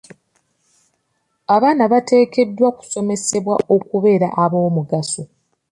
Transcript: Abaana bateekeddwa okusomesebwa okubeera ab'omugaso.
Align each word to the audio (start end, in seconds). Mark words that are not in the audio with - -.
Abaana 1.55 1.83
bateekeddwa 1.91 2.65
okusomesebwa 2.71 3.55
okubeera 3.75 4.27
ab'omugaso. 4.43 5.23